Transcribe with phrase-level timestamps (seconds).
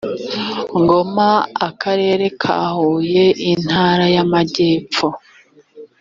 [0.81, 1.29] ngoma
[1.67, 5.07] akarere ka huye intara y amajyepfo